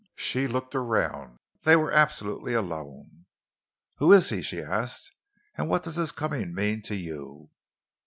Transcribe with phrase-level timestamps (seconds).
[0.15, 1.37] She looked around.
[1.61, 3.27] They were absolutely alone.
[3.97, 5.11] "Who is he," she asked,
[5.55, 7.51] "and what does his coming mean to you?"